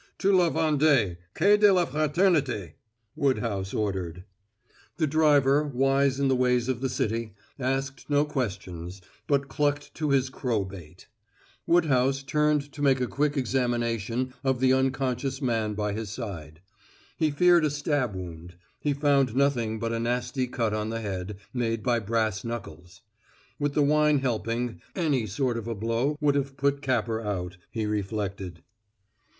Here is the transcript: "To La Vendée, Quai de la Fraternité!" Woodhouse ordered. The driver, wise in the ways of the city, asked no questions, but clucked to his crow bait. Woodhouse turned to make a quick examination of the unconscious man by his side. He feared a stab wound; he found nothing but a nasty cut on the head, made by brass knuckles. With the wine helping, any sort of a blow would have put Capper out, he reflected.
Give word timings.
"To 0.17 0.35
La 0.35 0.49
Vendée, 0.49 1.17
Quai 1.35 1.57
de 1.57 1.71
la 1.71 1.85
Fraternité!" 1.85 2.73
Woodhouse 3.15 3.71
ordered. 3.71 4.23
The 4.97 5.05
driver, 5.05 5.63
wise 5.67 6.19
in 6.19 6.27
the 6.27 6.35
ways 6.35 6.67
of 6.67 6.81
the 6.81 6.89
city, 6.89 7.35
asked 7.59 8.09
no 8.09 8.25
questions, 8.25 9.01
but 9.27 9.47
clucked 9.47 9.93
to 9.93 10.09
his 10.09 10.31
crow 10.31 10.65
bait. 10.65 11.05
Woodhouse 11.67 12.23
turned 12.23 12.71
to 12.73 12.81
make 12.81 12.99
a 12.99 13.05
quick 13.05 13.37
examination 13.37 14.33
of 14.43 14.59
the 14.59 14.73
unconscious 14.73 15.39
man 15.39 15.75
by 15.75 15.93
his 15.93 16.09
side. 16.09 16.61
He 17.17 17.29
feared 17.29 17.63
a 17.63 17.69
stab 17.69 18.15
wound; 18.15 18.55
he 18.79 18.93
found 18.95 19.35
nothing 19.35 19.77
but 19.77 19.93
a 19.93 19.99
nasty 19.99 20.47
cut 20.47 20.73
on 20.73 20.89
the 20.89 21.01
head, 21.01 21.37
made 21.53 21.83
by 21.83 21.99
brass 21.99 22.43
knuckles. 22.43 23.01
With 23.59 23.75
the 23.75 23.83
wine 23.83 24.17
helping, 24.17 24.81
any 24.95 25.27
sort 25.27 25.57
of 25.57 25.67
a 25.67 25.75
blow 25.75 26.17
would 26.19 26.33
have 26.33 26.57
put 26.57 26.81
Capper 26.81 27.21
out, 27.21 27.57
he 27.69 27.85
reflected. 27.85 28.63